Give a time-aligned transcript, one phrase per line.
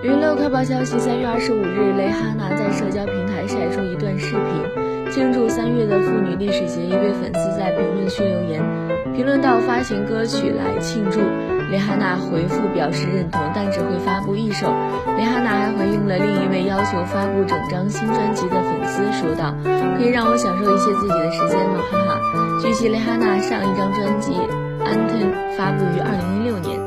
[0.00, 6.86] 娱乐快报消息：三月二十五日，蕾哈娜在社交平台晒出一段视频，庆祝三月的妇女历史节。
[6.86, 8.62] 一位粉丝在评论区留言，
[9.12, 11.18] 评论到发行歌曲来庆祝。
[11.72, 14.70] 蕾哈娜回复表示认同，但只会发布一首。
[15.18, 19.52] 蕾哈娜还回应了另一位要求发布整张新专辑的粉丝，说道
[19.98, 22.20] ：“可以让我享受一些自己的时间吗？”哈哈。
[22.62, 24.30] 据悉，蕾哈娜上一张专辑
[24.86, 25.10] 《Ant》
[25.58, 26.78] 发布于二零一六年。